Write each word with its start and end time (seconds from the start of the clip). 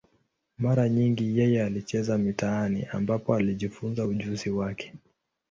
Mara 0.57 0.89
nyingi 0.89 1.35
yeye 1.39 1.63
alicheza 1.63 2.17
mitaani, 2.17 2.87
ambapo 2.91 3.35
alijifunza 3.35 4.05
ujuzi 4.05 4.49
wake. 4.49 4.93